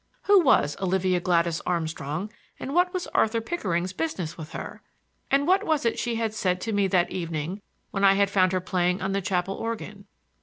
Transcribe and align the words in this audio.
Who 0.23 0.39
was 0.39 0.75
Olivia 0.81 1.19
Gladys 1.19 1.61
Armstrong 1.63 2.31
and 2.59 2.73
what 2.73 2.91
was 2.91 3.05
Arthur 3.13 3.39
Pickering's 3.39 3.93
business 3.93 4.35
with 4.35 4.53
her? 4.53 4.81
And 5.29 5.45
what 5.45 5.63
was 5.63 5.85
it 5.85 5.99
she 5.99 6.15
had 6.15 6.33
said 6.33 6.59
to 6.61 6.73
me 6.73 6.87
that 6.87 7.11
evening 7.11 7.61
when 7.91 8.03
I 8.03 8.15
had 8.15 8.31
found 8.31 8.51
her 8.51 8.61
playing 8.61 8.99
on 8.99 9.11
the 9.11 9.21
chapel 9.21 9.53
organ? 9.53 10.07